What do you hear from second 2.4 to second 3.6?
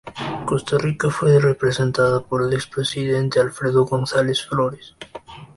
el expresidente